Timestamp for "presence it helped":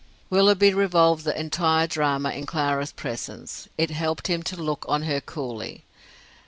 2.91-4.25